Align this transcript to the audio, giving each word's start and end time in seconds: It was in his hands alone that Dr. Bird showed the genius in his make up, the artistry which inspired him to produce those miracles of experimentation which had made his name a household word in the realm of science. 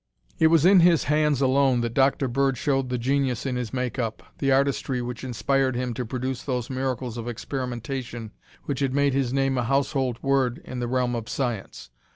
It 0.39 0.47
was 0.47 0.65
in 0.65 0.79
his 0.79 1.03
hands 1.03 1.41
alone 1.41 1.81
that 1.81 1.93
Dr. 1.93 2.27
Bird 2.27 2.57
showed 2.57 2.89
the 2.89 2.97
genius 2.97 3.45
in 3.45 3.55
his 3.55 3.71
make 3.71 3.99
up, 3.99 4.23
the 4.39 4.51
artistry 4.51 4.99
which 4.99 5.23
inspired 5.23 5.75
him 5.75 5.93
to 5.93 6.03
produce 6.07 6.41
those 6.41 6.71
miracles 6.71 7.19
of 7.19 7.27
experimentation 7.27 8.31
which 8.63 8.79
had 8.79 8.95
made 8.95 9.13
his 9.13 9.31
name 9.31 9.59
a 9.59 9.63
household 9.63 10.17
word 10.23 10.59
in 10.65 10.79
the 10.79 10.87
realm 10.87 11.13
of 11.13 11.29
science. 11.29 11.91